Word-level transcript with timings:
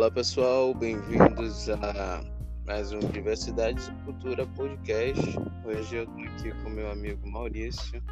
Olá 0.00 0.10
pessoal, 0.10 0.72
bem-vindos 0.72 1.68
a 1.68 2.24
mais 2.66 2.90
um 2.90 3.00
Diversidade 3.00 3.82
e 3.86 4.04
Cultura 4.06 4.46
Podcast. 4.46 5.20
Hoje 5.62 5.94
eu 5.94 6.04
estou 6.04 6.24
aqui 6.24 6.62
com 6.62 6.70
meu 6.70 6.90
amigo 6.90 7.30
Maurício, 7.30 8.02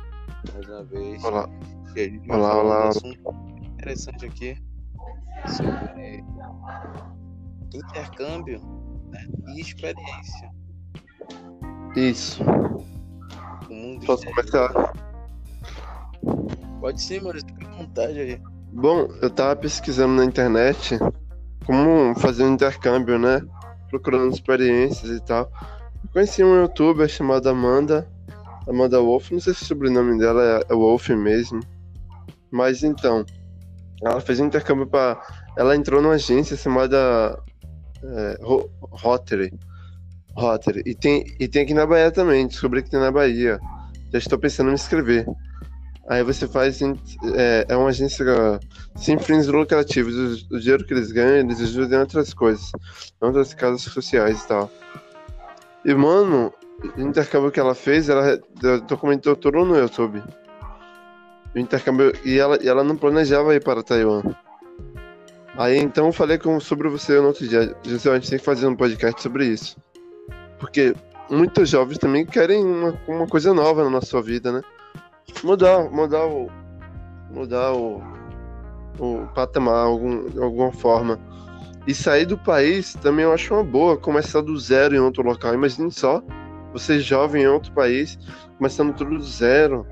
mais 0.53 0.69
uma 0.69 0.85
vez. 0.85 1.25
Olá. 1.25 1.49
E 1.97 2.01
a 2.01 2.05
gente 2.05 2.31
Olá, 2.31 2.63
olá. 2.63 2.85
um 2.85 2.89
assunto 2.89 3.35
interessante 3.73 4.27
aqui 4.27 4.63
sobre 5.47 6.23
intercâmbio 7.73 8.61
né, 9.11 9.27
e 9.57 9.61
experiência. 9.63 10.51
Isso. 11.97 12.43
O 13.71 13.73
mundo 13.73 14.05
Posso 14.05 14.29
exterior. 14.29 14.75
começar? 14.75 14.93
Pode 16.83 17.01
sim, 17.01 17.21
Maurício, 17.21 17.49
fica 17.49 17.67
à 17.67 17.77
vontade 17.79 18.21
aí. 18.21 18.43
Bom, 18.75 19.09
eu 19.23 19.31
tava 19.31 19.57
pesquisando 19.57 20.13
na 20.17 20.27
internet 20.27 20.99
como 21.69 22.19
fazer 22.19 22.45
um 22.45 22.55
intercâmbio, 22.55 23.19
né? 23.19 23.43
Procurando 23.91 24.33
experiências 24.33 25.11
e 25.11 25.21
tal. 25.21 25.53
Eu 26.03 26.11
conheci 26.15 26.43
uma 26.43 26.63
youtuber 26.63 27.07
chamada 27.07 27.51
Amanda. 27.51 28.09
Amanda 28.67 28.99
Wolf, 28.99 29.31
não 29.31 29.39
sei 29.39 29.53
se 29.53 29.65
o 29.65 29.67
sobrenome 29.67 30.19
dela 30.19 30.43
é, 30.43 30.73
é 30.73 30.75
Wolf 30.75 31.11
mesmo. 31.11 31.61
Mas 32.51 32.83
então, 32.83 33.23
ela 34.03 34.19
fez 34.19 34.41
um 34.41 34.47
intercâmbio 34.47 34.87
para. 34.87 35.21
Ela 35.59 35.77
entrou 35.77 36.01
numa 36.01 36.15
agência 36.15 36.57
chamada 36.57 37.39
é, 38.03 38.39
Ro- 38.41 38.71
Rotary. 38.81 39.53
Rotary. 40.35 40.83
E 40.87 40.95
tem, 40.95 41.27
e 41.39 41.47
tem 41.47 41.65
aqui 41.65 41.75
na 41.75 41.85
Bahia 41.85 42.11
também, 42.11 42.47
descobri 42.47 42.83
que 42.83 42.89
tem 42.91 42.99
na 43.01 43.13
Bahia. 43.13 43.61
Já 44.11 44.19
estou 44.19 44.39
pensando 44.39 44.69
em 44.69 44.71
me 44.71 44.75
inscrever. 44.77 45.27
Aí 46.09 46.23
você 46.23 46.49
faz. 46.49 46.81
É, 46.83 47.67
é 47.69 47.77
uma 47.77 47.91
agência 47.91 48.25
sem 48.97 49.19
fins 49.19 49.47
lucrativos. 49.47 50.15
O, 50.51 50.57
o 50.57 50.61
dinheiro 50.61 50.85
que 50.85 50.95
eles 50.95 51.13
ganham, 51.13 51.37
eles 51.37 51.61
ajudam 51.61 51.99
em 51.99 52.01
outras 52.01 52.33
coisas. 52.33 52.73
Em 53.23 53.27
outras 53.27 53.53
casas 53.53 53.83
sociais 53.83 54.43
e 54.43 54.49
tal. 54.49 54.71
E, 55.85 55.95
mano, 55.95 56.53
o 56.97 57.01
intercâmbio 57.01 57.51
que 57.51 57.61
ela 57.61 57.75
fez, 57.75 58.09
ela 58.09 58.41
documentou 58.89 59.37
tudo 59.37 59.65
no 59.65 59.77
YouTube. 59.77 60.23
O 61.55 61.59
intercâmbio. 61.59 62.13
E 62.25 62.39
ela, 62.39 62.59
e 62.63 62.69
ela 62.69 62.83
não 62.83 62.97
planejava 62.97 63.55
ir 63.55 63.63
para 63.63 63.83
Taiwan. 63.83 64.23
Aí 65.59 65.77
então 65.77 66.07
eu 66.07 66.13
falei 66.13 66.39
com, 66.39 66.59
sobre 66.61 66.89
você 66.89 67.21
no 67.21 67.27
outro 67.27 67.47
dia. 67.47 67.77
Gisele, 67.83 68.15
a 68.15 68.19
gente 68.19 68.31
tem 68.31 68.39
que 68.39 68.45
fazer 68.45 68.67
um 68.67 68.77
podcast 68.77 69.21
sobre 69.21 69.45
isso. 69.45 69.77
Porque 70.59 70.95
muitos 71.29 71.69
jovens 71.69 71.99
também 71.99 72.25
querem 72.25 72.65
uma, 72.65 72.99
uma 73.07 73.27
coisa 73.27 73.53
nova 73.53 73.85
na 73.85 73.91
nossa 73.91 74.23
vida, 74.23 74.53
né? 74.53 74.63
Mudar, 75.43 75.91
mudar 75.91 76.27
o. 76.27 76.51
Mudar 77.31 77.73
o. 77.73 78.03
O 78.99 79.27
patamar, 79.35 79.87
algum, 79.87 80.29
de 80.29 80.43
alguma 80.43 80.73
forma. 80.73 81.19
E 81.87 81.95
sair 81.95 82.27
do 82.27 82.37
país 82.37 82.95
também 82.95 83.25
eu 83.25 83.33
acho 83.33 83.55
uma 83.55 83.63
boa. 83.63 83.97
Começar 83.97 84.41
do 84.41 84.59
zero 84.59 84.95
em 84.95 84.99
outro 84.99 85.23
local. 85.23 85.55
Imagine 85.55 85.91
só, 85.93 86.23
você 86.73 86.99
jovem 86.99 87.45
em 87.45 87.47
outro 87.47 87.73
país, 87.73 88.19
começando 88.59 88.93
tudo 88.95 89.17
do 89.17 89.23
zero, 89.25 89.87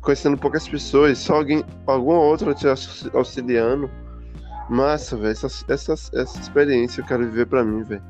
conhecendo 0.00 0.38
poucas 0.38 0.68
pessoas, 0.68 1.18
só 1.18 1.36
alguém, 1.36 1.64
alguma 1.86 2.20
outra 2.20 2.54
te 2.54 2.68
aux- 2.68 3.10
auxiliando. 3.12 3.90
Massa, 4.70 5.16
velho. 5.16 5.32
Essa, 5.32 5.46
essa, 5.68 5.92
essa 5.92 6.40
experiência 6.40 7.00
eu 7.00 7.06
quero 7.06 7.24
viver 7.24 7.46
pra 7.46 7.64
mim, 7.64 7.82
velho. 7.82 8.02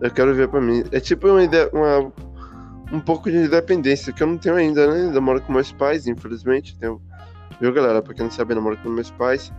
Eu 0.00 0.10
quero 0.10 0.32
viver 0.32 0.48
pra 0.48 0.60
mim. 0.60 0.82
É 0.90 0.98
tipo 0.98 1.28
uma 1.28 1.44
ideia, 1.44 1.70
uma, 1.72 2.12
um 2.94 3.00
pouco 3.00 3.30
de 3.30 3.36
independência 3.36 4.12
que 4.12 4.22
eu 4.22 4.26
não 4.26 4.38
tenho 4.38 4.54
ainda, 4.54 4.86
né? 4.86 5.06
Ainda 5.06 5.20
moro 5.20 5.42
com 5.42 5.52
meus 5.52 5.72
pais, 5.72 6.06
infelizmente. 6.06 6.78
Tenho, 6.78 7.02
viu, 7.60 7.72
galera? 7.72 8.00
Pra 8.00 8.14
quem 8.14 8.24
não 8.24 8.30
sabe, 8.30 8.54
eu 8.54 8.62
moro 8.62 8.76
com 8.78 8.88
meus 8.88 9.10
pais. 9.10 9.52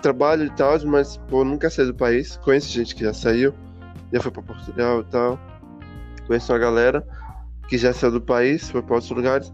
Trabalho 0.00 0.46
e 0.46 0.50
tal, 0.50 0.78
mas, 0.86 1.18
pô, 1.28 1.44
nunca 1.44 1.68
saí 1.68 1.86
do 1.86 1.94
país. 1.94 2.36
Conheço 2.38 2.68
gente 2.68 2.94
que 2.94 3.04
já 3.04 3.12
saiu, 3.12 3.52
já 4.12 4.20
foi 4.20 4.32
pra 4.32 4.42
Portugal 4.42 5.00
e 5.00 5.04
tal. 5.04 5.38
Conheço 6.26 6.50
uma 6.50 6.58
galera 6.58 7.06
que 7.68 7.76
já 7.76 7.92
saiu 7.92 8.12
do 8.12 8.20
país, 8.20 8.70
foi 8.70 8.82
pra 8.82 8.94
outros 8.94 9.10
lugares. 9.10 9.52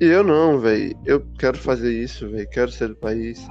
E 0.00 0.04
eu 0.04 0.22
não, 0.22 0.60
velho. 0.60 0.96
Eu 1.04 1.26
quero 1.38 1.58
fazer 1.58 1.92
isso, 1.92 2.28
velho. 2.28 2.48
Quero 2.50 2.70
sair 2.70 2.88
do 2.88 2.96
país. 2.96 3.44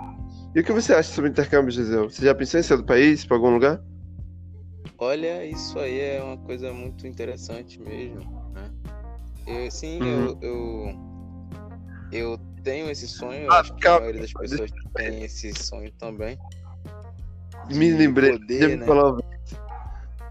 E 0.56 0.62
o 0.62 0.64
que 0.64 0.72
você 0.72 0.94
acha 0.94 1.12
sobre 1.12 1.32
intercâmbio, 1.32 1.72
Gisele? 1.72 2.04
Você 2.04 2.24
já 2.24 2.34
pensou 2.34 2.60
em 2.60 2.64
sair 2.64 2.78
do 2.78 2.86
país 2.86 3.26
pra 3.26 3.36
algum 3.36 3.50
lugar? 3.50 3.82
Olha, 4.98 5.46
isso 5.46 5.78
aí 5.78 6.00
é 6.00 6.24
uma 6.24 6.38
coisa 6.38 6.72
muito 6.72 7.06
interessante 7.06 7.82
mesmo? 7.82 8.45
Eu, 9.48 9.72
sim, 9.72 10.02
Uhum. 10.02 10.28
eu, 10.28 10.40
eu, 10.42 10.96
eu 12.12 12.38
tenho 12.64 12.90
esse 12.90 13.08
sonho, 13.08 13.52
Ah, 13.52 13.60
acho 13.60 13.76
que 13.76 13.88
a 13.88 14.00
maioria 14.00 14.22
das 14.22 14.34
pessoas 14.34 14.72
tem 14.96 15.24
esse 15.24 15.54
sonho 15.54 15.92
também. 15.94 16.38
Me 17.70 17.92
lembrei. 17.92 18.32
poder, 18.32 18.62
já 18.62 18.68
me 18.70 18.78
né? 18.78 18.86
falou 18.86 19.04
uma 19.06 19.16
vez. 19.16 19.26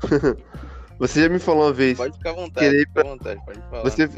você 0.99 1.23
já 1.23 1.29
me 1.29 1.39
falou 1.39 1.65
uma 1.67 1.73
vez. 1.73 1.99
Pode 1.99 2.17
ficar 2.17 2.31
à 2.31 2.35
vontade, 2.35 2.71
Querer 2.71 2.89
à 2.97 3.03
vontade, 3.03 3.41
pode 3.43 3.61
falar. 3.71 3.83
Você, 3.91 4.09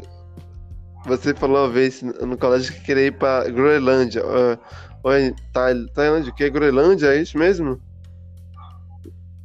você 1.05 1.33
falou 1.33 1.57
uma 1.65 1.69
vez 1.69 2.01
no 2.01 2.37
colégio 2.37 2.73
que 2.73 2.81
queria 2.81 3.07
ir 3.07 3.17
pra 3.17 3.47
Groenlândia. 3.49 4.23
Uh, 4.25 4.57
oi, 5.03 5.33
Tail- 5.53 5.87
Tailândia, 5.89 6.31
o 6.31 6.35
que? 6.35 6.49
Groenlândia, 6.49 7.07
é 7.15 7.21
isso 7.21 7.37
mesmo? 7.37 7.79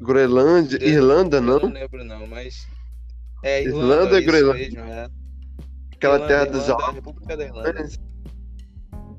Groenlândia, 0.01 0.83
Irlanda, 0.83 1.39
Eu 1.39 1.43
não? 1.43 1.59
não 1.61 1.73
lembro 1.73 2.05
não, 2.05 2.27
mas... 2.27 2.67
É 3.43 3.63
Irlanda 3.65 3.87
Irlanda, 3.89 4.21
isso 4.21 4.27
Groenlândia? 4.27 4.83
mesmo, 4.83 4.93
é. 4.93 5.22
Aquela 6.03 6.15
Irlanda, 6.17 6.27
terra 6.35 6.47
dos 6.47 6.69
Irlanda. 6.69 6.93
República 6.93 7.37
da 7.37 7.45
Irlanda. 7.45 7.89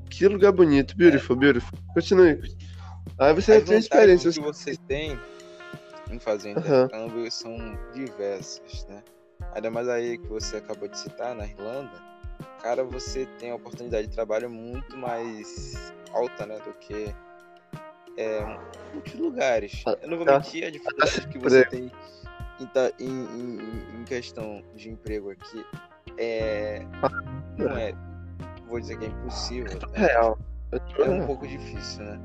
Que 0.10 0.28
lugar 0.28 0.52
bonito, 0.52 0.98
beautiful, 0.98 1.36
beautiful. 1.38 1.80
Continue. 1.94 2.42
Aí 3.18 3.34
você 3.34 3.54
As 3.54 3.60
já 3.62 3.66
tem 3.66 3.80
vantagens 3.82 3.84
experiência. 3.86 4.32
que 4.32 4.40
você 4.42 4.76
tem 4.88 5.20
em 6.12 6.20
fazer 6.20 6.58
Aham. 6.58 6.86
intercâmbio 6.86 7.32
são 7.32 7.56
diversas, 7.94 8.86
né? 8.90 9.02
Ainda 9.54 9.72
mais 9.72 9.88
aí 9.88 10.18
que 10.18 10.28
você 10.28 10.58
acabou 10.58 10.90
de 10.90 11.00
citar, 11.00 11.34
na 11.34 11.46
Irlanda, 11.48 11.92
cara, 12.62 12.84
você 12.84 13.26
tem 13.40 13.52
a 13.52 13.56
oportunidade 13.56 14.08
de 14.08 14.14
trabalho 14.14 14.50
muito 14.50 14.98
mais 14.98 15.94
alta, 16.12 16.46
né, 16.46 16.58
do 16.66 16.74
que 16.74 17.16
é, 18.18 18.60
muitos 18.94 19.14
lugares. 19.16 19.84
Eu 20.02 20.10
não 20.10 20.18
vou 20.18 20.26
Tá. 20.26 20.34
mentir, 20.40 20.66
a 20.66 20.70
dificuldade 20.70 21.28
que 21.30 21.40
você 21.40 21.66
tem 21.66 21.90
em- 23.00 23.06
em- 23.08 24.02
em 24.02 24.04
questão 24.06 24.62
de 24.76 24.90
emprego 24.90 25.32
aqui 25.32 25.66
é, 26.18 26.86
não 27.58 27.72
é, 27.78 27.94
vou 28.68 28.80
dizer 28.80 28.98
que 28.98 29.06
é 29.06 29.08
impossível, 29.10 29.74
né? 29.74 30.08
Real. 30.08 30.38
é 30.72 31.10
um 31.10 31.26
pouco 31.26 31.48
difícil, 31.48 32.04
né? 32.04 32.20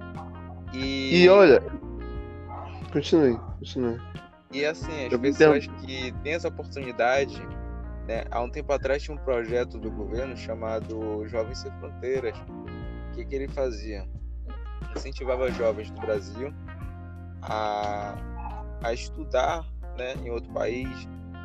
E, 0.73 1.25
E 1.25 1.29
olha. 1.29 1.63
Continue, 2.93 3.39
continue. 3.59 4.01
E 4.51 4.65
assim, 4.65 5.07
as 5.07 5.13
Eu 5.13 5.19
pessoas 5.19 5.67
que 5.67 6.13
têm 6.23 6.33
essa 6.33 6.49
oportunidade, 6.49 7.41
né? 8.07 8.25
Há 8.31 8.41
um 8.41 8.49
tempo 8.49 8.73
atrás 8.73 9.03
tinha 9.03 9.15
um 9.15 9.21
projeto 9.21 9.79
do 9.79 9.91
governo 9.91 10.37
chamado 10.37 11.27
Jovens 11.29 11.59
Sem 11.59 11.73
Fronteiras. 11.73 12.37
O 12.39 13.15
que, 13.15 13.25
que 13.25 13.35
ele 13.35 13.49
fazia? 13.49 14.09
Incentivava 14.97 15.51
jovens 15.53 15.91
do 15.91 16.01
Brasil 16.01 16.53
a, 17.43 18.15
a 18.83 18.93
estudar 18.93 19.67
né, 19.99 20.15
em 20.25 20.31
outro 20.31 20.51
país, 20.53 20.89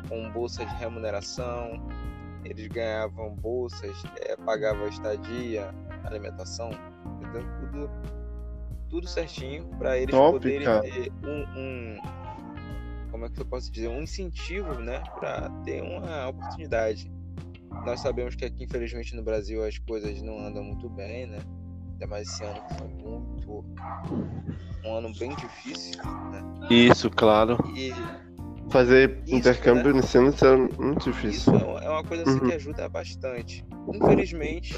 com 0.08 0.30
bolsas 0.30 0.66
de 0.68 0.74
remuneração. 0.76 1.86
Eles 2.44 2.66
ganhavam 2.68 3.34
bolsas, 3.36 4.02
eh, 4.20 4.36
pagavam 4.36 4.86
estadia, 4.88 5.74
alimentação, 6.04 6.70
entendeu? 7.20 7.42
Tudo, 7.60 7.90
tudo 8.90 9.08
certinho 9.08 9.66
para 9.78 9.98
eles 9.98 10.14
Top, 10.14 10.32
poderem 10.32 10.64
cara. 10.64 10.82
ter 10.82 11.10
um, 11.24 11.44
um- 11.58 12.00
como 13.10 13.26
é 13.26 13.30
que 13.30 13.40
eu 13.40 13.46
posso 13.46 13.70
dizer, 13.70 13.88
um 13.88 14.02
incentivo, 14.02 14.74
né, 14.74 15.02
para 15.14 15.48
ter 15.64 15.82
uma 15.82 16.28
oportunidade. 16.28 17.10
Nós 17.84 18.00
sabemos 18.00 18.34
que 18.34 18.44
aqui, 18.44 18.64
infelizmente, 18.64 19.14
no 19.14 19.22
Brasil 19.22 19.64
as 19.64 19.78
coisas 19.78 20.20
não 20.22 20.38
andam 20.38 20.64
muito 20.64 20.88
bem, 20.88 21.26
né? 21.26 21.38
Ainda 21.92 22.06
mais 22.06 22.28
esse 22.28 22.44
ano 22.44 22.60
que 22.62 22.74
foi 22.74 22.88
muito 22.88 23.64
um 24.84 24.94
ano 24.96 25.12
bem 25.18 25.30
difícil, 25.30 26.02
né? 26.30 26.42
Isso, 26.70 27.08
claro. 27.10 27.56
E 27.76 27.94
Fazer 28.70 29.22
Isso, 29.26 29.34
intercâmbio 29.36 29.92
né? 29.94 30.00
nesse 30.00 30.18
ano 30.18 30.28
é 30.32 30.82
muito 30.82 31.10
isso 31.10 31.12
difícil. 31.12 31.54
é 31.54 31.64
uma- 31.64 31.80
é 31.80 31.88
uma 31.90 32.04
coisa 32.04 32.22
assim 32.24 32.40
Uhum. 32.40 32.48
que 32.48 32.54
ajuda 32.54 32.88
bastante. 32.88 33.64
Infelizmente, 33.94 34.74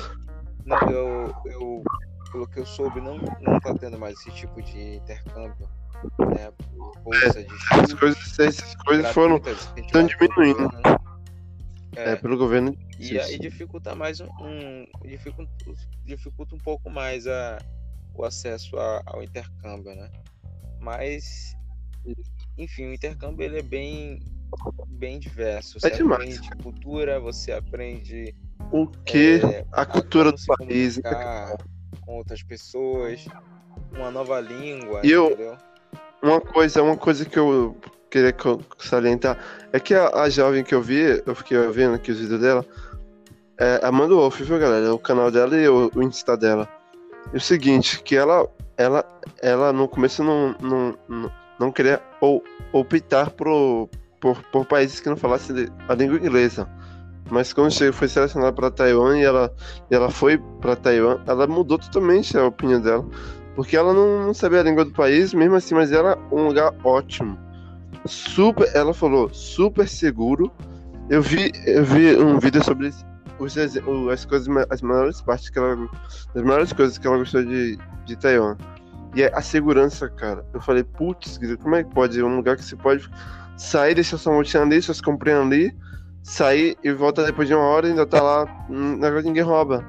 não, 0.65 0.77
eu, 0.91 1.35
eu, 1.47 1.83
pelo 2.33 2.47
que 2.49 2.59
eu 2.61 2.67
soube, 2.67 3.01
não, 3.01 3.17
não 3.41 3.61
tá 3.61 3.75
tendo 3.75 3.99
mais 3.99 4.19
esse 4.19 4.31
tipo 4.33 4.61
de 4.63 4.97
intercâmbio, 4.97 5.69
né? 6.35 6.53
Bolsa 7.03 7.43
de 7.43 7.55
As 7.55 7.83
estudo, 7.85 7.99
coisas, 7.99 8.39
essas 8.39 8.75
coisas 8.77 9.13
foram. 9.13 9.41
estão 9.77 10.07
diminuindo. 10.07 10.63
né? 10.73 10.97
É, 11.97 12.11
É, 12.13 12.17
pelo 12.17 12.37
governo. 12.37 12.77
E 12.99 13.19
aí 13.19 13.39
dificulta 13.39 13.95
mais 13.95 14.21
um, 14.21 14.27
um- 14.41 14.87
dificulta, 15.05 15.51
dificulta 16.05 16.55
um 16.55 16.59
pouco 16.59 16.91
mais 16.91 17.27
a, 17.27 17.59
o 18.15 18.25
acesso 18.25 18.77
a- 18.79 19.03
ao 19.07 19.23
intercâmbio, 19.23 19.95
né? 19.95 20.11
Mas 20.81 21.55
enfim, 22.57 22.87
o 22.87 22.95
intercâmbio 22.95 23.45
ele 23.45 23.59
é 23.59 23.63
bem 23.63 24.21
bem 24.89 25.19
diverso. 25.19 25.79
Você 25.81 25.89
É 25.89 25.91
demais. 25.91 26.21
aprende 26.39 26.51
cultura, 26.63 27.21
você 27.21 27.53
aprende 27.53 28.35
O 28.73 28.87
que 28.87 29.41
é, 29.45 29.65
a 29.73 29.85
cultura 29.85 30.33
do 30.33 30.39
país. 30.57 31.01
com 32.01 32.17
outras 32.17 32.43
pessoas, 32.43 33.25
uma 33.93 34.11
nova 34.11 34.41
língua, 34.41 35.01
E 35.05 35.11
eu- 35.11 35.27
entendeu? 35.27 35.57
uma 36.23 36.41
coisa, 36.41 36.83
uma 36.83 36.97
coisa 36.97 37.25
que 37.25 37.39
eu 37.39 37.77
queria 38.11 38.35
salientar 38.79 39.39
é 39.73 39.81
que 39.81 39.95
a, 39.95 40.09
a 40.23 40.31
jovem 40.31 40.63
que 40.65 40.75
eu 40.75 40.81
vi, 40.81 41.23
eu 41.27 41.35
fiquei 41.35 41.59
vendo 41.69 41.95
aqui 41.97 42.13
os 42.13 42.19
vídeos 42.21 42.41
dela, 42.41 42.65
é 43.59 43.81
Amanda 43.83 44.15
Wolf, 44.15 44.41
viu, 44.41 44.59
galera? 44.59 44.95
O 44.95 44.99
canal 44.99 45.31
dela 45.31 45.57
e 45.57 45.69
o, 45.69 45.91
o 45.95 46.03
Insta 46.03 46.37
dela. 46.37 46.69
E 47.33 47.37
o 47.37 47.41
seguinte, 47.41 48.03
que 48.03 48.15
ela, 48.17 48.49
ela, 48.77 49.05
ela 49.43 49.73
no 49.73 49.89
começo 49.89 50.23
não, 50.23 50.55
não, 50.61 50.99
não, 51.09 51.33
não 51.59 51.73
queria 51.73 52.01
ou, 52.21 52.43
optar 52.73 53.31
pro, 53.31 53.89
por, 54.21 54.41
por 54.53 54.67
países 54.67 55.01
que 55.01 55.09
não 55.09 55.17
falassem 55.17 55.69
a 55.89 55.95
língua 55.95 56.19
inglesa. 56.19 56.69
Mas 57.31 57.53
quando 57.53 57.73
foi 57.93 58.09
selecionada 58.09 58.53
para 58.53 58.71
Taiwan 58.71 59.19
e 59.19 59.25
ela, 59.25 59.53
e 59.91 59.95
ela 59.95 60.11
foi 60.11 60.39
para 60.61 60.77
Taiwan, 60.77 61.21
ela 61.27 61.47
mudou 61.47 61.79
totalmente 61.79 62.37
a 62.39 62.47
opinião 62.47 62.81
dela. 62.81 63.05
Porque 63.57 63.77
ela 63.77 63.93
não, 63.93 64.27
não 64.27 64.35
sabia 64.35 64.61
a 64.61 64.63
língua 64.63 64.85
do 64.85 64.93
país, 64.93 65.33
mesmo 65.33 65.57
assim, 65.57 65.75
mas 65.75 65.91
era 65.91 66.17
um 66.31 66.49
lugar 66.49 66.73
ótimo. 66.85 67.39
Super, 68.05 68.71
ela 68.75 68.95
falou, 68.95 69.33
super 69.33 69.89
seguro. 69.89 70.53
Eu 71.09 71.23
vi, 71.23 71.51
eu 71.65 71.85
vi 71.85 72.17
um 72.17 72.39
vídeo 72.39 72.63
sobre 72.63 72.93
os, 73.39 73.57
as 73.57 74.25
coisas, 74.25 74.49
as 74.71 74.83
maiores 74.83 75.21
partes 75.23 75.49
que 75.49 75.59
ela, 75.59 75.89
as 76.35 76.43
maiores 76.43 76.73
coisas 76.73 76.99
que 76.99 77.07
ela 77.07 77.19
gostou 77.19 77.43
de, 77.45 77.79
de 78.05 78.17
Taiwan. 78.17 78.57
E 79.17 79.23
é 79.23 79.33
a 79.35 79.41
segurança, 79.41 80.11
cara. 80.11 80.45
Eu 80.53 80.61
falei, 80.61 80.85
putz, 80.85 81.41
como 81.63 81.75
é 81.75 81.83
que 81.83 81.95
pode? 81.95 82.23
Um 82.23 82.37
lugar 82.37 82.55
que 82.55 82.63
você 82.63 82.77
pode 82.77 83.09
sair, 83.57 83.95
deixar 83.95 84.19
sua 84.19 84.35
mochila 84.35 84.65
ali, 84.65 84.83
suas 84.83 85.01
comprinhas 85.01 85.41
ali, 85.41 85.75
sair 86.23 86.77
e 86.85 86.93
volta 86.93 87.25
depois 87.25 87.49
de 87.49 87.55
uma 87.55 87.65
hora 87.65 87.87
e 87.87 87.91
ainda 87.91 88.05
tá 88.05 88.21
lá, 88.21 88.45
hum, 88.69 88.99
negócio 88.99 89.25
ninguém 89.25 89.43
rouba. 89.43 89.83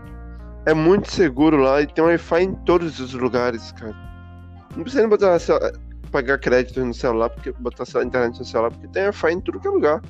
É 0.66 0.74
muito 0.74 1.12
seguro 1.12 1.58
lá 1.58 1.82
e 1.82 1.88
tem 1.88 2.06
Wi-Fi 2.06 2.42
em 2.42 2.56
todos 2.56 3.02
os 3.02 3.14
lugares, 3.14 3.74
cara. 3.74 3.94
Não 4.74 4.84
precisa 4.84 5.02
nem 5.02 5.10
botar 5.10 5.38
pagar 6.10 6.40
crédito 6.40 6.84
no 6.86 6.94
celular, 6.94 7.30
porque 7.30 7.52
botar 7.60 7.84
a 7.84 8.04
internet 8.04 8.40
no 8.40 8.46
celular, 8.46 8.72
porque 8.72 8.88
tem 8.88 9.04
Wi-Fi 9.04 9.34
em 9.34 9.42
tudo 9.42 9.60
que 9.60 9.68
é 9.68 9.72
lugar. 9.72 10.02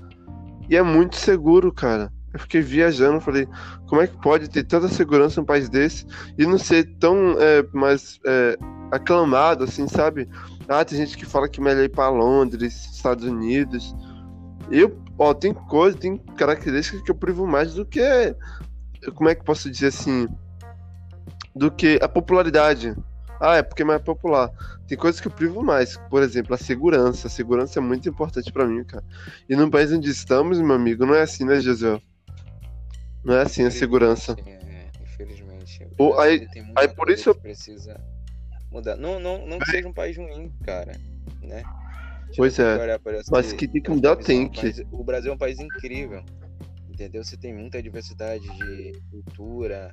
E 0.69 0.77
é 0.77 0.83
muito 0.83 1.15
seguro, 1.15 1.73
cara. 1.73 2.11
Eu 2.33 2.39
fiquei 2.39 2.61
viajando, 2.61 3.19
falei, 3.19 3.47
como 3.87 3.99
é 3.99 4.05
que 4.05 4.21
pode 4.21 4.47
ter 4.47 4.63
tanta 4.63 4.87
segurança 4.89 5.41
num 5.41 5.45
país 5.45 5.69
desse 5.69 6.05
e 6.37 6.45
não 6.45 6.59
ser 6.59 6.83
tão 6.99 7.35
é, 7.39 7.65
mais 7.73 8.19
é, 8.25 8.57
aclamado, 8.91 9.63
assim, 9.63 9.87
sabe? 9.87 10.29
Ah, 10.67 10.83
tem 10.83 10.97
gente 10.97 11.17
que 11.17 11.25
fala 11.25 11.49
que 11.49 11.61
melhor 11.61 11.83
ir 11.83 11.89
para 11.89 12.09
Londres, 12.09 12.89
Estados 12.93 13.25
Unidos. 13.25 13.95
Eu, 14.69 15.01
ó, 15.17 15.33
tem 15.33 15.53
coisa, 15.53 15.97
tem 15.97 16.17
características 16.17 17.01
que 17.01 17.11
eu 17.11 17.15
privo 17.15 17.47
mais 17.47 17.73
do 17.73 17.85
que. 17.85 18.01
Como 19.15 19.29
é 19.29 19.35
que 19.35 19.43
posso 19.43 19.69
dizer 19.69 19.87
assim? 19.87 20.27
Do 21.55 21.71
que 21.71 21.99
a 22.01 22.09
popularidade. 22.09 22.95
Ah, 23.39 23.57
é 23.57 23.63
porque 23.63 23.83
é 23.83 23.85
mais 23.85 24.01
popular. 24.01 24.51
Tem 24.87 24.97
coisas 24.97 25.21
que 25.21 25.27
eu 25.27 25.31
privo 25.31 25.63
mais. 25.63 25.97
Por 26.09 26.23
exemplo, 26.23 26.53
a 26.53 26.57
segurança. 26.57 27.27
A 27.27 27.29
segurança 27.29 27.79
é 27.79 27.81
muito 27.81 28.09
importante 28.09 28.51
para 28.51 28.65
mim, 28.65 28.83
cara. 28.83 29.03
E 29.47 29.55
no 29.55 29.69
país 29.69 29.91
onde 29.91 30.09
estamos, 30.09 30.59
meu 30.59 30.75
amigo, 30.75 31.05
não 31.05 31.13
é 31.13 31.21
assim, 31.21 31.45
né, 31.45 31.59
José? 31.59 32.01
Não 33.23 33.35
é 33.35 33.43
assim 33.43 33.63
a 33.63 33.71
segurança. 33.71 34.35
É, 34.45 34.89
infelizmente. 35.03 35.87
Ou, 35.97 36.19
aí, 36.19 36.47
aí 36.75 36.87
por 36.87 37.09
isso 37.09 37.33
precisa 37.35 37.99
mudar. 38.71 38.95
Não, 38.95 39.19
não, 39.19 39.45
não 39.45 39.59
que 39.59 39.71
seja 39.71 39.87
um 39.87 39.93
país 39.93 40.17
ruim, 40.17 40.51
cara, 40.63 40.93
né? 41.41 41.63
pois 42.35 42.59
é. 42.59 42.99
Mas 43.31 43.53
que 43.53 43.67
tem 43.67 43.81
que 43.81 43.89
mudar 43.89 44.15
tem 44.17 44.49
que. 44.49 44.85
O 44.91 45.03
Brasil 45.03 45.31
é 45.31 45.35
um 45.35 45.37
país 45.37 45.59
incrível, 45.59 46.23
entendeu? 46.89 47.23
Você 47.23 47.37
tem 47.37 47.53
muita 47.53 47.81
diversidade 47.81 48.43
de 48.43 48.93
cultura, 49.11 49.91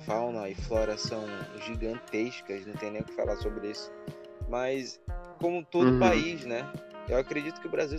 fauna 0.00 0.48
e 0.48 0.54
flora 0.54 0.96
são 0.96 1.24
gigantescas, 1.66 2.66
não 2.66 2.74
tem 2.74 2.92
nem 2.92 3.02
o 3.02 3.04
que 3.04 3.14
falar 3.14 3.36
sobre 3.36 3.70
isso. 3.70 3.90
Mas 4.48 5.00
como 5.40 5.64
todo 5.64 5.90
uhum. 5.90 5.98
país, 5.98 6.44
né? 6.44 6.70
Eu 7.08 7.18
acredito 7.18 7.60
que 7.60 7.66
o 7.66 7.70
Brasil, 7.70 7.98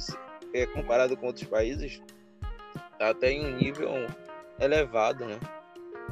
é, 0.54 0.66
comparado 0.66 1.16
com 1.18 1.28
outros 1.28 1.48
países, 1.48 2.02
tá 2.98 3.10
até 3.10 3.32
em 3.32 3.46
um 3.46 3.58
nível 3.58 3.90
elevado, 4.60 5.26
né? 5.26 5.40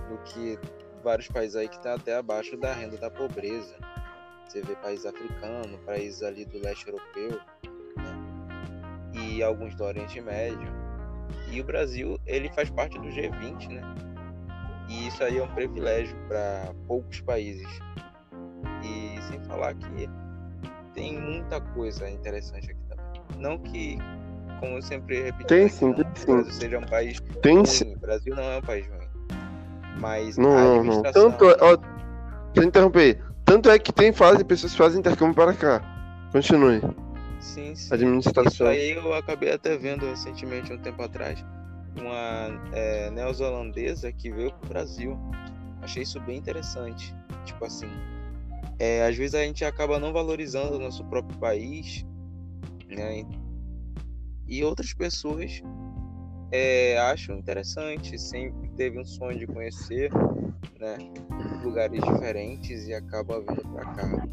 Do 0.10 0.18
que 0.24 0.60
vários 1.04 1.28
países 1.28 1.56
aí 1.56 1.68
que 1.68 1.76
estão 1.76 1.96
tá 1.96 2.02
até 2.02 2.16
abaixo 2.16 2.56
da 2.58 2.74
renda 2.74 2.98
da 2.98 3.10
pobreza. 3.10 3.76
Você 4.48 4.62
vê 4.62 4.75
países 4.75 5.06
africanos, 5.06 5.80
países 5.86 6.22
ali 6.24 6.45
do 6.45 6.60
leste 6.60 6.88
europeu, 6.88 7.40
né? 7.98 9.13
E 9.13 9.44
alguns 9.44 9.75
do 9.75 9.84
Oriente 9.84 10.19
Médio. 10.22 10.72
E 11.51 11.62
o 11.62 11.63
Brasil, 11.63 12.19
ele 12.25 12.50
faz 12.50 12.69
parte 12.69 12.98
do 13.00 13.07
G20, 13.07 13.69
né? 13.69 13.81
E 14.90 15.07
isso 15.07 15.24
aí 15.24 15.38
é 15.38 15.44
um 15.44 15.54
privilégio 15.54 16.16
para 16.28 16.74
poucos 16.88 17.22
países. 17.22 17.68
E 18.84 19.22
sem 19.30 19.40
falar 19.45 19.74
que 19.75 20.10
tem 20.94 21.19
muita 21.19 21.62
coisa 21.62 22.10
interessante 22.10 22.72
aqui 22.72 22.81
também. 22.88 23.22
Não 23.38 23.57
que, 23.57 23.98
como 24.60 24.78
eu 24.78 24.81
sempre 24.81 25.24
repito, 25.24 25.48
tem 25.48 25.68
sim, 25.68 25.94
tem 25.94 26.06
sim. 26.16 26.31
o 26.31 26.36
Brasil 26.36 26.54
seja 26.54 26.80
um 26.80 26.86
país 26.86 27.19
tem 27.42 27.56
ruim. 27.56 27.66
Sim. 27.66 27.95
O 27.95 28.00
Brasil 28.00 28.36
não 28.36 28.44
é 28.44 28.57
um 28.57 28.62
país 28.62 28.88
ruim. 28.88 29.07
Mas 30.00 30.38
não, 30.38 30.84
não, 30.84 30.84
não. 30.84 31.04
Tanto, 31.04 31.45
ó, 31.62 31.75
deixa 31.75 31.88
eu 32.57 32.63
interromper. 32.63 33.32
Tanto 33.45 33.69
é 33.69 33.78
que 33.78 33.92
tem 33.92 34.12
fase, 34.12 34.44
pessoas 34.44 34.75
fazem 34.75 35.00
intercâmbio 35.00 35.36
para 35.36 35.54
cá. 35.54 35.81
Continue. 36.31 36.81
Sim, 37.40 37.75
sim. 37.75 37.94
Administração. 37.94 38.51
Isso 38.51 38.63
aí 38.66 38.92
eu 38.92 39.13
acabei 39.13 39.51
até 39.51 39.78
vendo 39.78 40.06
recentemente, 40.06 40.72
um 40.72 40.78
tempo 40.78 41.01
atrás, 41.04 41.44
uma 42.00 42.50
é, 42.72 43.12
neozelandesa 43.12 44.12
que 44.12 44.31
veio 44.31 44.51
pro 44.54 44.69
Brasil. 44.69 45.19
Achei 45.81 46.04
isso 46.04 46.19
bem 46.22 46.38
interessante. 46.38 47.13
Tipo 47.45 47.66
assim, 47.66 47.90
é, 48.80 49.06
às 49.06 49.16
vezes 49.16 49.36
a 49.36 49.44
gente 49.44 49.63
acaba 49.66 50.00
não 50.00 50.13
valorizando 50.13 50.78
o 50.78 50.80
nosso 50.80 51.04
próprio 51.06 51.38
país, 51.38 52.06
né? 52.88 53.25
E 54.48 54.63
outras 54.63 54.94
pessoas 54.94 55.62
é, 56.54 57.00
acham 57.00 57.36
interessante, 57.36 58.18
sempre 58.20 58.70
teve 58.78 59.00
um 59.00 59.06
sonho 59.06 59.40
de 59.40 59.48
conhecer, 59.48 60.12
né? 60.80 60.98
Lugares 61.64 62.00
diferentes 62.00 62.88
e 62.88 62.94
acaba 62.94 63.40
vindo 63.40 63.68
para 63.74 63.86
cá. 63.86 64.28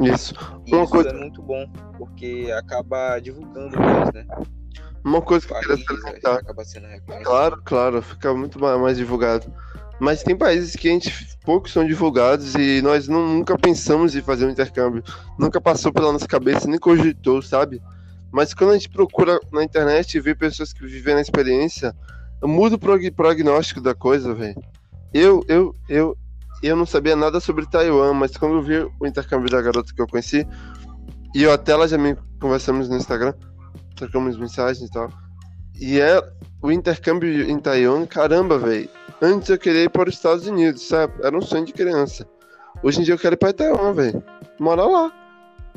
Isso. 0.00 0.34
E 0.66 0.74
Uma 0.74 0.82
isso 0.82 0.92
coisa... 0.92 1.10
é 1.10 1.12
muito 1.12 1.40
bom, 1.40 1.70
porque 1.96 2.52
acaba 2.58 3.20
divulgando 3.20 3.78
mais, 3.78 4.12
né? 4.12 4.26
Uma 5.04 5.22
coisa 5.22 5.46
que 5.46 5.54
eu 5.54 5.60
queria 5.60 6.00
salientar. 6.00 6.38
Acaba 6.38 6.64
sendo 6.64 6.88
claro, 7.22 7.62
claro, 7.64 8.02
fica 8.02 8.34
muito 8.34 8.58
mais 8.58 8.96
divulgado. 8.96 9.52
Mas 10.00 10.24
tem 10.24 10.36
países 10.36 10.74
que 10.74 10.88
a 10.88 10.92
gente 10.92 11.38
poucos 11.44 11.72
são 11.72 11.86
divulgados 11.86 12.54
e 12.56 12.82
nós 12.82 13.08
não, 13.08 13.26
nunca 13.26 13.56
pensamos 13.56 14.16
em 14.16 14.20
fazer 14.20 14.46
um 14.46 14.50
intercâmbio. 14.50 15.02
Nunca 15.38 15.60
passou 15.60 15.92
pela 15.92 16.12
nossa 16.12 16.26
cabeça, 16.26 16.68
nem 16.68 16.78
cogitou, 16.78 17.40
sabe? 17.40 17.80
Mas 18.32 18.52
quando 18.52 18.70
a 18.70 18.74
gente 18.74 18.88
procura 18.88 19.40
na 19.52 19.64
internet 19.64 20.14
e 20.14 20.20
vê 20.20 20.34
pessoas 20.34 20.72
que 20.72 20.86
vivem 20.86 21.14
a 21.14 21.20
experiência, 21.20 21.94
muda 22.42 22.76
o 22.76 22.78
prog 22.78 23.10
prognóstico 23.10 23.80
da 23.80 23.94
coisa, 23.94 24.34
velho. 24.34 24.60
Eu, 25.12 25.42
eu, 25.48 25.74
eu, 25.88 26.16
eu 26.62 26.76
não 26.76 26.84
sabia 26.84 27.16
nada 27.16 27.40
sobre 27.40 27.66
Taiwan, 27.66 28.12
mas 28.12 28.36
quando 28.36 28.56
eu 28.56 28.62
vi 28.62 28.90
o 29.00 29.06
intercâmbio 29.06 29.50
da 29.50 29.62
garota 29.62 29.92
que 29.94 30.00
eu 30.00 30.06
conheci, 30.06 30.46
e 31.34 31.42
eu 31.42 31.52
até 31.52 31.72
ela 31.72 31.88
já 31.88 31.96
me 31.96 32.16
conversamos 32.40 32.88
no 32.88 32.96
Instagram, 32.96 33.34
trocamos 33.96 34.36
mensagens 34.36 34.88
e 34.88 34.92
tal. 34.92 35.10
E 35.80 36.00
é 36.00 36.20
o 36.60 36.70
intercâmbio 36.70 37.48
em 37.48 37.58
Taiwan, 37.58 38.04
caramba, 38.06 38.58
velho. 38.58 38.88
Antes 39.22 39.48
eu 39.48 39.58
queria 39.58 39.84
ir 39.84 39.90
para 39.90 40.08
os 40.08 40.14
Estados 40.14 40.46
Unidos, 40.46 40.86
sabe? 40.86 41.14
Era 41.22 41.36
um 41.36 41.40
sonho 41.40 41.64
de 41.64 41.72
criança. 41.72 42.26
Hoje 42.82 43.00
em 43.00 43.04
dia 43.04 43.14
eu 43.14 43.18
quero 43.18 43.34
ir 43.34 43.38
para 43.38 43.52
Taiwan, 43.52 43.92
velho. 43.92 44.22
Morar 44.58 44.86
lá. 44.86 45.12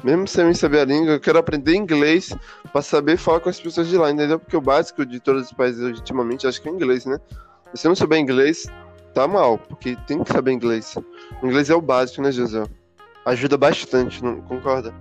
Mesmo 0.04 0.28
sem 0.28 0.54
saber 0.54 0.80
a 0.80 0.86
língua, 0.86 1.14
eu 1.14 1.20
quero 1.20 1.38
aprender 1.38 1.76
inglês 1.76 2.36
para 2.72 2.82
saber 2.82 3.18
falar 3.18 3.40
com 3.40 3.50
as 3.50 3.60
pessoas 3.60 3.88
de 3.88 3.98
lá, 3.98 4.10
entendeu? 4.10 4.40
Porque 4.40 4.58
o 4.58 4.62
básico 4.62 5.06
de 5.06 5.20
todos 5.20 5.44
os 5.44 5.54
países 5.54 5.82
ultimamente 5.82 6.48
acho 6.48 6.62
que 6.62 6.68
é 6.68 6.72
inglês, 6.72 7.06
né? 7.06 7.20
Se 7.74 7.82
você 7.82 7.88
não 7.88 7.96
souber 7.96 8.20
inglês, 8.20 8.68
tá 9.14 9.28
mal, 9.28 9.58
porque 9.58 9.96
tem 10.08 10.24
que 10.24 10.32
saber 10.32 10.52
inglês. 10.52 10.96
O 11.42 11.48
inglês 11.48 11.70
é 11.70 11.76
o 11.76 11.82
básico, 11.82 12.22
né, 12.22 12.32
José? 12.32 12.64
Ajuda 13.26 13.58
bastante, 13.58 14.24
não 14.24 14.42
concorda? 14.42 14.94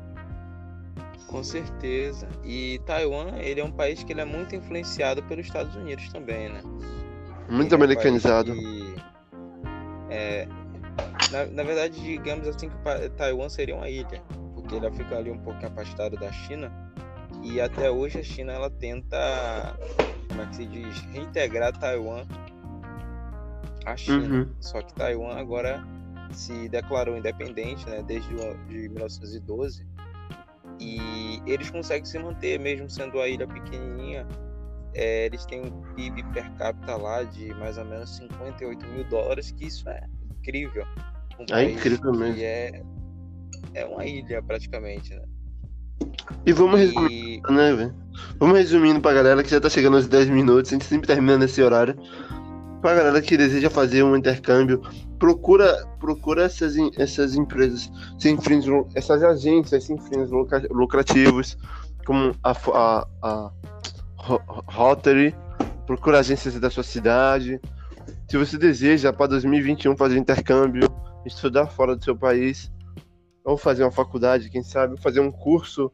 Com 1.26 1.42
certeza. 1.42 2.28
E 2.44 2.80
Taiwan, 2.84 3.38
ele 3.38 3.60
é 3.60 3.64
um 3.64 3.70
país 3.70 4.02
que 4.02 4.12
ele 4.12 4.20
é 4.20 4.24
muito 4.24 4.54
influenciado 4.54 5.22
pelos 5.22 5.46
Estados 5.46 5.74
Unidos 5.76 6.08
também, 6.12 6.50
né? 6.50 6.60
Muito 7.48 7.74
ele 7.74 7.82
americanizado. 7.82 8.50
É, 8.50 8.54
um 8.54 8.58
que, 8.58 8.94
é, 10.10 10.48
na, 11.30 11.46
na, 11.46 11.62
verdade, 11.62 12.00
digamos 12.00 12.46
assim 12.46 12.68
que 12.68 13.08
Taiwan 13.16 13.48
seria 13.48 13.76
uma 13.76 13.88
ilha, 13.88 14.22
porque 14.70 14.86
ele 14.86 14.90
fica 14.92 15.18
ali 15.18 15.30
um 15.30 15.38
pouco 15.38 15.66
afastado 15.66 16.16
da 16.16 16.30
China. 16.30 16.70
E 17.42 17.60
até 17.60 17.90
hoje 17.90 18.20
a 18.20 18.22
China 18.22 18.52
ela 18.52 18.70
tenta, 18.70 19.76
como 20.28 20.42
é 20.42 20.46
que 20.46 20.56
se 20.56 20.66
diz, 20.66 21.00
reintegrar 21.12 21.76
Taiwan 21.76 22.24
à 23.84 23.96
China. 23.96 24.28
Uhum. 24.28 24.54
Só 24.60 24.80
que 24.80 24.94
Taiwan 24.94 25.34
agora 25.34 25.82
se 26.32 26.68
declarou 26.68 27.16
independente, 27.16 27.84
né, 27.88 28.04
desde 28.06 28.28
de 28.68 28.88
1912 28.88 29.84
e 30.78 31.42
eles 31.46 31.68
conseguem 31.70 32.04
se 32.04 32.18
manter, 32.18 32.58
mesmo 32.60 32.88
sendo 32.88 33.20
a 33.20 33.28
ilha 33.28 33.46
pequenininha. 33.46 34.26
É, 34.94 35.26
eles 35.26 35.44
têm 35.46 35.62
um 35.62 35.82
PIB 35.94 36.22
per 36.32 36.50
capita 36.54 36.96
lá 36.96 37.22
de 37.22 37.52
mais 37.54 37.76
ou 37.76 37.84
menos 37.84 38.16
58 38.16 38.86
mil 38.86 39.04
dólares, 39.04 39.50
que 39.50 39.66
isso 39.66 39.88
é 39.88 40.00
incrível. 40.38 40.84
Um 41.38 41.54
é 41.54 41.70
incrível 41.70 42.12
mesmo. 42.12 42.42
É, 42.42 42.82
é 43.74 43.84
uma 43.84 44.04
ilha 44.04 44.42
praticamente, 44.42 45.14
né? 45.14 45.22
E 46.46 46.52
vamos 46.52 46.80
resumir, 46.80 47.40
E 47.48 47.52
né, 47.52 47.74
velho? 47.74 47.94
Vamos 48.38 48.56
resumindo 48.58 49.00
pra 49.00 49.12
galera 49.12 49.42
que 49.42 49.50
já 49.50 49.60
tá 49.60 49.68
chegando 49.68 49.96
aos 49.96 50.08
10 50.08 50.28
minutos, 50.30 50.70
a 50.70 50.74
gente 50.74 50.84
sempre 50.84 51.06
termina 51.06 51.38
nesse 51.38 51.62
horário. 51.62 51.94
Pra 52.80 52.94
galera 52.94 53.20
que 53.20 53.36
deseja 53.36 53.68
fazer 53.68 54.02
um 54.02 54.16
intercâmbio, 54.16 54.80
procura, 55.18 55.86
procura 55.98 56.44
essas, 56.44 56.74
essas 56.96 57.34
empresas 57.34 57.90
sem 58.18 58.40
fins, 58.40 58.64
essas 58.94 59.22
agências 59.22 59.84
sem 59.84 59.98
fins 59.98 60.30
lucra- 60.30 60.66
lucrativos, 60.70 61.58
como 62.06 62.34
a, 62.42 62.52
a, 62.52 63.06
a 63.22 63.50
Ro- 64.16 64.42
Rotary, 64.66 65.34
procura 65.86 66.20
agências 66.20 66.58
da 66.58 66.70
sua 66.70 66.82
cidade. 66.82 67.60
Se 68.28 68.38
você 68.38 68.56
deseja 68.56 69.12
para 69.12 69.26
2021 69.26 69.94
fazer 69.96 70.16
intercâmbio, 70.16 70.88
estudar 71.26 71.66
fora 71.66 71.94
do 71.94 72.02
seu 72.02 72.16
país, 72.16 72.72
ou 73.44 73.56
fazer 73.56 73.84
uma 73.84 73.90
faculdade, 73.90 74.50
quem 74.50 74.62
sabe, 74.62 75.00
fazer 75.00 75.20
um 75.20 75.30
curso, 75.30 75.90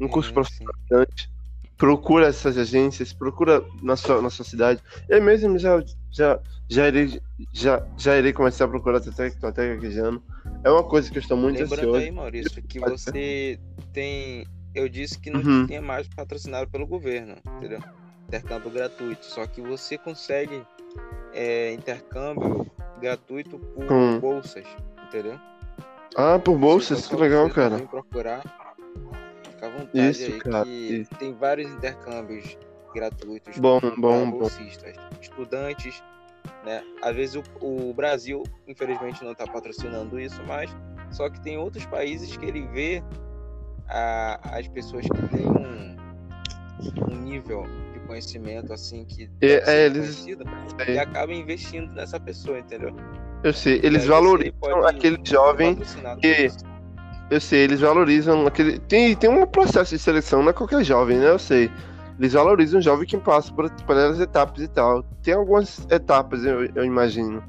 um 0.00 0.08
curso 0.08 0.28
Sim, 0.28 0.34
profissional 0.34 0.74
sim. 0.74 0.88
bastante. 0.88 1.30
Procura 1.76 2.26
essas 2.26 2.58
agências, 2.58 3.12
procura 3.12 3.64
na 3.82 3.96
sua, 3.96 4.20
na 4.20 4.30
sua 4.30 4.44
cidade. 4.44 4.82
Eu 5.08 5.22
mesmo 5.22 5.56
já, 5.58 5.82
já, 6.10 6.40
já, 6.68 6.88
irei, 6.88 7.20
já, 7.52 7.86
já 7.96 8.16
irei 8.16 8.32
começar 8.32 8.64
a 8.64 8.68
procurar 8.68 8.98
até 8.98 9.26
até 9.42 9.74
gaguejando. 9.74 10.22
É 10.64 10.70
uma 10.70 10.82
coisa 10.82 11.10
que 11.10 11.18
eu 11.18 11.20
estou 11.20 11.36
muito 11.36 11.60
Lembrando 11.60 11.82
ansioso. 11.82 12.00
aí, 12.00 12.10
Maurício, 12.10 12.62
que 12.62 12.80
você 12.80 13.60
tem. 13.92 14.44
Eu 14.74 14.88
disse 14.88 15.18
que 15.18 15.30
não 15.30 15.40
Uhum. 15.40 15.66
tinha 15.66 15.80
mais 15.80 16.08
patrocinado 16.08 16.68
pelo 16.68 16.86
governo, 16.86 17.36
entendeu? 17.56 17.80
Intercâmbio 18.26 18.70
gratuito. 18.70 19.24
Só 19.24 19.46
que 19.46 19.60
você 19.60 19.96
consegue 19.96 20.64
é, 21.32 21.72
intercâmbio 21.72 22.66
gratuito 23.00 23.58
por 23.58 23.84
Hum. 23.92 24.18
bolsas, 24.18 24.64
entendeu? 25.06 25.38
Ah, 26.20 26.36
por 26.36 26.58
bolsas, 26.58 27.06
que 27.06 27.14
legal, 27.14 27.48
cara. 27.48 27.78
procurar. 27.86 28.42
Fica 29.50 29.66
à 29.66 29.70
vontade 29.70 30.10
Isso, 30.10 30.24
aí, 30.32 30.38
cara, 30.40 30.66
isso. 30.66 31.10
tem 31.16 31.32
vários 31.32 31.70
intercâmbios 31.70 32.58
gratuitos 32.92 33.56
Bom, 33.58 33.78
bom, 33.96 34.28
bom. 34.30 34.38
bolsistas, 34.38 34.96
estudantes, 35.22 36.02
né? 36.64 36.82
Às 37.02 37.14
vezes 37.14 37.36
o, 37.36 37.44
o 37.64 37.94
Brasil, 37.94 38.42
infelizmente, 38.66 39.22
não 39.22 39.30
está 39.30 39.46
patrocinando 39.46 40.18
isso, 40.18 40.42
mas 40.44 40.74
só 41.12 41.30
que 41.30 41.40
tem 41.40 41.56
outros 41.56 41.86
países 41.86 42.36
que 42.36 42.44
ele 42.46 42.66
vê 42.66 43.00
a- 43.88 44.40
as 44.58 44.66
pessoas 44.66 45.04
que 45.04 45.28
têm 45.28 45.46
um, 45.46 45.96
um 47.12 47.16
nível 47.22 47.62
de 47.92 48.00
conhecimento 48.00 48.72
assim 48.72 49.04
que 49.04 49.30
é, 49.40 49.64
ser 49.64 49.70
eles- 49.86 50.26
é. 50.80 50.94
e 50.94 50.98
acaba 50.98 51.32
investindo 51.32 51.92
nessa 51.94 52.18
pessoa, 52.18 52.58
entendeu? 52.58 52.92
Eu 53.42 53.52
sei, 53.52 53.80
eles 53.82 54.02
aí 54.02 54.08
valorizam 54.08 54.86
aquele 54.86 55.18
jovem 55.24 55.76
que-. 56.20 56.50
Eu 57.30 57.40
sei, 57.40 57.60
eles 57.60 57.80
valorizam 57.80 58.46
aquele. 58.46 58.78
Tem, 58.80 59.14
tem 59.14 59.28
um 59.30 59.46
processo 59.46 59.94
de 59.94 59.98
seleção, 60.00 60.42
não 60.42 60.50
é 60.50 60.52
qualquer 60.52 60.82
jovem, 60.82 61.18
né? 61.18 61.28
Eu 61.28 61.38
sei. 61.38 61.70
Eles 62.18 62.32
valorizam 62.32 62.80
o 62.80 62.82
jovem 62.82 63.06
que 63.06 63.16
passa 63.18 63.52
por, 63.52 63.70
por 63.70 63.96
essas 63.96 64.18
etapas 64.20 64.60
e 64.62 64.68
tal. 64.68 65.02
Tem 65.22 65.34
algumas 65.34 65.86
etapas, 65.90 66.44
eu, 66.44 66.64
eu 66.74 66.84
imagino, 66.84 67.42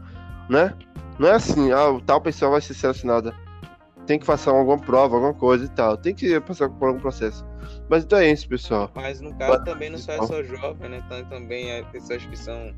né? 0.47 0.73
Não 1.17 1.27
é 1.27 1.31
assim, 1.33 1.71
ah, 1.71 1.99
tal 2.05 2.21
pessoa 2.21 2.51
vai 2.51 2.61
ser 2.61 2.73
selecionada. 2.75 3.33
Tem 4.05 4.19
que 4.19 4.25
passar 4.25 4.51
alguma 4.51 4.77
prova, 4.77 5.15
alguma 5.15 5.33
coisa 5.33 5.65
e 5.65 5.69
tal. 5.69 5.97
Tem 5.97 6.13
que 6.13 6.39
passar 6.41 6.69
por 6.69 6.87
algum 6.89 6.99
processo. 6.99 7.45
Mas 7.89 8.03
então 8.03 8.19
é 8.19 8.31
isso, 8.31 8.47
pessoal. 8.47 8.91
Mas 8.95 9.21
no 9.21 9.33
caso 9.35 9.51
Bota- 9.51 9.65
também 9.71 9.89
não 9.89 9.97
só 9.97 10.11
é 10.13 10.17
só 10.27 10.43
jovem, 10.43 10.89
né? 10.89 11.03
Também 11.29 11.71
é 11.71 11.83
pessoas 11.83 12.23
que 12.25 12.37
são 12.37 12.73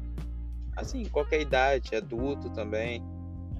assim, 0.75 1.05
qualquer 1.05 1.41
idade, 1.41 1.95
adulto 1.95 2.49
também, 2.51 3.03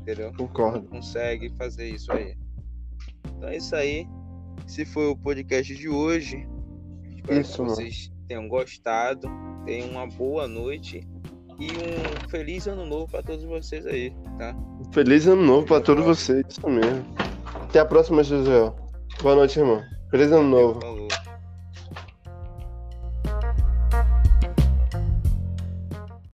entendeu? 0.02 0.32
Concordo. 0.38 0.88
Consegue 0.88 1.50
fazer 1.58 1.90
isso 1.90 2.12
aí. 2.12 2.36
Então 3.28 3.50
é 3.50 3.58
isso 3.58 3.76
aí. 3.76 4.08
Esse 4.68 4.86
foi 4.86 5.08
o 5.08 5.16
podcast 5.16 5.76
de 5.76 5.90
hoje. 5.90 6.48
Espero 7.16 7.42
Isso, 7.42 7.54
que 7.54 7.62
mano. 7.62 7.76
vocês 7.76 8.12
tenham 8.28 8.48
gostado. 8.48 9.28
Tenham 9.66 9.90
uma 9.90 10.08
boa 10.08 10.48
noite 10.48 11.08
e 11.60 11.66
um 11.66 12.30
feliz 12.30 12.68
ano 12.68 12.86
novo 12.86 13.08
para 13.08 13.22
todos 13.22 13.44
vocês 13.44 13.86
aí, 13.86 14.12
tá? 14.38 14.56
Feliz 14.92 15.28
ano 15.28 15.44
novo 15.44 15.68
pra 15.68 15.80
todos 15.80 16.04
vocês. 16.04 16.44
Isso 16.50 16.68
mesmo. 16.68 17.06
Até 17.46 17.80
a 17.80 17.86
próxima, 17.86 18.24
José. 18.24 18.74
Boa 19.22 19.36
noite, 19.36 19.60
irmão. 19.60 19.82
Feliz 20.10 20.32
ano 20.32 20.48
novo. 20.50 20.82
Falou. 20.82 21.11